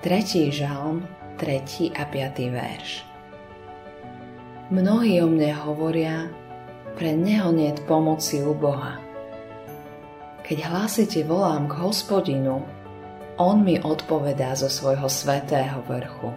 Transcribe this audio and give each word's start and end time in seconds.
Tretí 0.00 0.48
žalm, 0.48 1.04
3. 1.36 1.92
a 1.92 2.08
5. 2.08 2.48
verš. 2.48 3.04
Mnohí 4.72 5.20
o 5.20 5.28
mne 5.28 5.52
hovoria, 5.52 6.24
pre 6.96 7.12
neho 7.12 7.52
nie 7.52 7.68
pomoci 7.84 8.40
u 8.40 8.56
Boha. 8.56 8.96
Keď 10.40 10.56
hlásite 10.72 11.20
volám 11.28 11.68
k 11.68 11.84
hospodinu, 11.84 12.64
on 13.36 13.60
mi 13.60 13.76
odpovedá 13.76 14.56
zo 14.56 14.72
svojho 14.72 15.04
svetého 15.04 15.84
vrchu. 15.84 16.32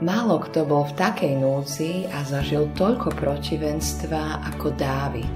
Málo 0.00 0.40
kto 0.48 0.64
bol 0.64 0.88
v 0.88 0.96
takej 0.96 1.44
núdzi 1.44 2.08
a 2.08 2.24
zažil 2.24 2.72
toľko 2.72 3.12
protivenstva 3.20 4.48
ako 4.48 4.72
Dávid. 4.80 5.34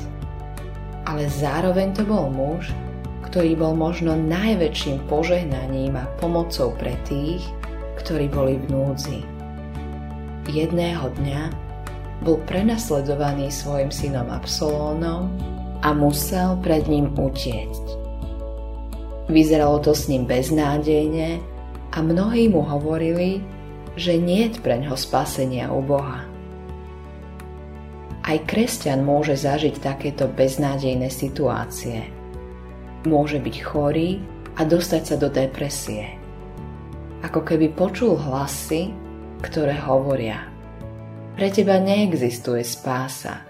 Ale 1.05 1.29
zároveň 1.29 1.93
to 1.93 2.09
bol 2.09 2.33
muž, 2.33 2.73
ktorý 3.29 3.61
bol 3.61 3.77
možno 3.77 4.17
najväčším 4.17 5.05
požehnaním 5.05 6.01
a 6.01 6.09
pomocou 6.16 6.73
pre 6.80 6.97
tých, 7.05 7.45
ktorí 8.01 8.33
boli 8.33 8.57
v 8.57 8.66
núdzi. 8.73 9.21
Jedného 10.48 11.12
dňa 11.12 11.43
bol 12.25 12.41
prenasledovaný 12.49 13.52
svojim 13.52 13.93
synom 13.93 14.33
Absolónom 14.33 15.29
a 15.85 15.93
musel 15.93 16.57
pred 16.65 16.88
ním 16.88 17.12
utiecť. 17.15 17.87
Vyzeralo 19.29 19.85
to 19.85 19.93
s 19.93 20.09
ním 20.09 20.24
beznádejne 20.24 21.37
a 21.93 21.99
mnohí 22.01 22.49
mu 22.49 22.65
hovorili, 22.65 23.45
že 23.93 24.16
nie 24.16 24.49
je 24.49 24.57
preňho 24.57 24.97
spasenia 24.97 25.69
u 25.69 25.85
Boha. 25.85 26.24
Aj 28.24 28.38
kresťan 28.49 29.05
môže 29.05 29.37
zažiť 29.37 29.85
takéto 29.85 30.33
beznádejné 30.33 31.13
situácie. 31.13 32.18
Môže 33.07 33.38
byť 33.38 33.57
chorý 33.62 34.19
a 34.59 34.66
dostať 34.66 35.02
sa 35.05 35.16
do 35.20 35.30
depresie. 35.30 36.19
Ako 37.23 37.46
keby 37.46 37.74
počul 37.74 38.18
hlasy, 38.18 38.91
ktoré 39.43 39.79
hovoria 39.79 40.46
Pre 41.38 41.49
teba 41.54 41.79
neexistuje 41.79 42.66
spása, 42.66 43.46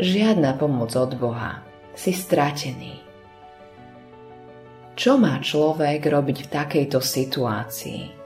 žiadna 0.00 0.56
pomoc 0.56 0.96
od 0.96 1.12
Boha, 1.20 1.60
si 1.92 2.16
stratený. 2.16 3.04
Čo 4.96 5.20
má 5.20 5.36
človek 5.40 6.00
robiť 6.08 6.38
v 6.44 6.48
takejto 6.48 6.98
situácii? 6.98 8.18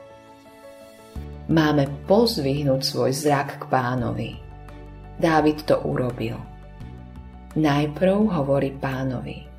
máme 1.52 1.84
pozvihnúť 2.08 2.80
svoj 2.80 3.12
zrak 3.12 3.60
k 3.60 3.64
pánovi. 3.68 4.30
Dávid 5.20 5.68
to 5.68 5.84
urobil. 5.84 6.40
Najprv 7.52 8.16
hovorí 8.32 8.72
pánovi. 8.72 9.51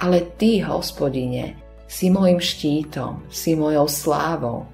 Ale 0.00 0.24
ty, 0.40 0.64
hospodine, 0.64 1.60
si 1.84 2.08
môjim 2.08 2.40
štítom, 2.40 3.28
si 3.28 3.52
mojou 3.52 3.84
slávou. 3.84 4.64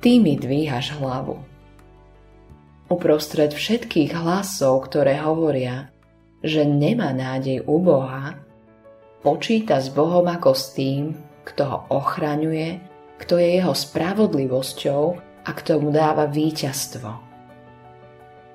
Ty 0.00 0.16
mi 0.16 0.40
dvíhaš 0.40 0.96
hlavu. 0.96 1.36
Uprostred 2.88 3.52
všetkých 3.52 4.16
hlasov, 4.16 4.88
ktoré 4.88 5.20
hovoria, 5.20 5.92
že 6.40 6.64
nemá 6.64 7.12
nádej 7.12 7.68
u 7.68 7.78
Boha, 7.84 8.40
počíta 9.20 9.76
s 9.76 9.92
Bohom 9.92 10.24
ako 10.24 10.56
s 10.56 10.72
tým, 10.72 11.14
kto 11.44 11.62
ho 11.68 11.78
ochraňuje, 11.92 12.80
kto 13.20 13.38
je 13.38 13.48
jeho 13.60 13.76
spravodlivosťou 13.76 15.02
a 15.46 15.50
k 15.52 15.60
tomu 15.62 15.92
dáva 15.92 16.26
víťazstvo. 16.26 17.10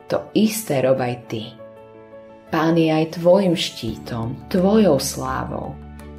To 0.07 0.17
isté 0.33 0.81
rob 0.81 0.99
aj 0.99 1.15
ty. 1.27 1.43
Pán 2.47 2.79
je 2.79 2.87
aj 2.87 3.19
tvojim 3.19 3.55
štítom, 3.59 4.47
tvojou 4.47 4.95
slávou, 5.03 5.75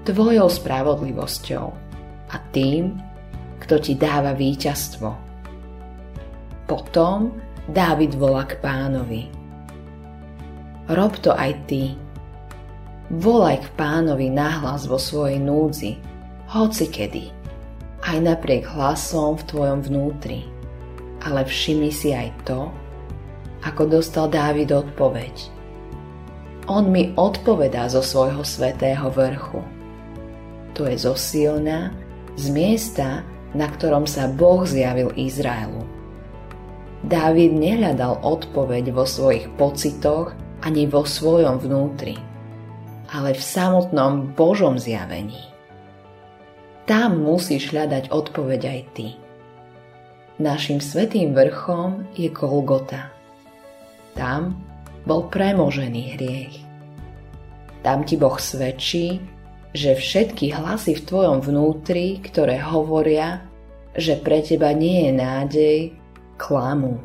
tvojou 0.09 0.49
spravodlivosťou 0.49 1.67
a 2.33 2.37
tým, 2.57 2.97
kto 3.61 3.77
ti 3.77 3.93
dáva 3.95 4.33
víťazstvo. 4.33 5.13
Potom 6.65 7.37
Dávid 7.69 8.17
volá 8.17 8.49
k 8.49 8.57
pánovi. 8.65 9.29
Rob 10.89 11.13
to 11.21 11.37
aj 11.37 11.53
ty. 11.69 11.93
Volaj 13.13 13.61
k 13.61 13.69
pánovi 13.77 14.33
nahlas 14.33 14.89
vo 14.89 14.97
svojej 14.97 15.37
núdzi, 15.37 16.01
hoci 16.49 16.89
kedy, 16.89 17.29
aj 18.09 18.17
napriek 18.25 18.65
hlasom 18.65 19.37
v 19.37 19.47
tvojom 19.53 19.81
vnútri 19.85 20.49
ale 21.25 21.43
všimni 21.43 21.91
si 21.91 22.15
aj 22.15 22.31
to, 22.47 22.71
ako 23.67 23.91
dostal 23.91 24.31
Dávid 24.31 24.71
odpoveď. 24.71 25.35
On 26.69 26.87
mi 26.87 27.11
odpovedá 27.17 27.89
zo 27.91 28.05
svojho 28.05 28.45
svetého 28.45 29.09
vrchu. 29.11 29.65
To 30.79 30.87
je 30.87 30.95
zo 30.95 31.19
Silna, 31.19 31.91
z 32.39 32.55
miesta, 32.55 33.27
na 33.51 33.67
ktorom 33.67 34.07
sa 34.07 34.31
Boh 34.31 34.63
zjavil 34.63 35.11
Izraelu. 35.19 35.83
Dávid 37.03 37.51
nehľadal 37.59 38.23
odpoveď 38.23 38.95
vo 38.95 39.03
svojich 39.03 39.51
pocitoch 39.59 40.39
ani 40.63 40.87
vo 40.87 41.03
svojom 41.03 41.59
vnútri, 41.59 42.15
ale 43.11 43.35
v 43.35 43.43
samotnom 43.43 44.39
Božom 44.39 44.79
zjavení. 44.79 45.51
Tam 46.87 47.27
musíš 47.27 47.75
hľadať 47.75 48.15
odpoveď 48.15 48.61
aj 48.71 48.81
ty. 48.95 49.07
Našim 50.39 50.79
svetým 50.79 51.35
vrchom 51.35 52.07
je 52.15 52.31
Golgota. 52.31 53.11
Tam 54.15 54.55
bol 55.03 55.27
premožený 55.27 56.03
hriech. 56.15 56.55
Tam 57.83 58.07
ti 58.07 58.15
Boh 58.15 58.39
svedčí, 58.39 59.19
že 59.77 59.97
všetky 59.97 60.57
hlasy 60.57 60.97
v 60.97 61.05
tvojom 61.05 61.39
vnútri, 61.45 62.19
ktoré 62.25 62.61
hovoria, 62.63 63.45
že 63.93 64.17
pre 64.17 64.41
teba 64.41 64.73
nie 64.73 65.09
je 65.09 65.13
nádej, 65.13 65.79
klamu. 66.39 67.03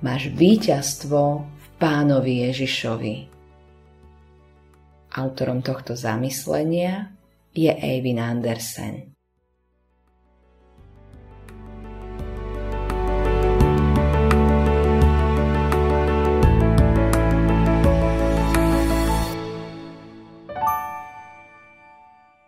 Máš 0.00 0.32
víťazstvo 0.32 1.44
v 1.44 1.66
pánovi 1.76 2.48
Ježišovi. 2.48 3.16
Autorom 5.10 5.60
tohto 5.60 5.98
zamyslenia 5.98 7.12
je 7.52 7.68
Eivin 7.68 8.22
Andersen. 8.22 9.19